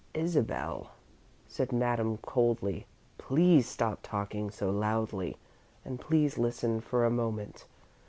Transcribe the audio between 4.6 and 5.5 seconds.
loudly